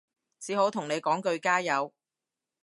[0.39, 1.93] 只好同你講句加油